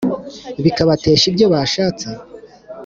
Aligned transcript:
bikabatesha 0.63 1.25
ibyo 1.31 1.45
bashatse? 1.53 2.07